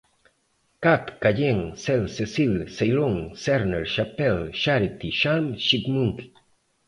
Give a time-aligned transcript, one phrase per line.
[0.85, 6.23] cat, cayenne, cel, cecil, ceylon, cerner, chapel, charity, charm, chipmunk